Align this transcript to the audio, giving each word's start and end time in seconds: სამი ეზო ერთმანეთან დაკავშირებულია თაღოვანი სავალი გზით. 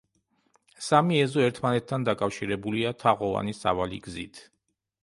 სამი 0.85 1.19
ეზო 1.25 1.45
ერთმანეთან 1.49 2.09
დაკავშირებულია 2.09 2.95
თაღოვანი 3.05 3.57
სავალი 3.61 4.03
გზით. 4.11 4.45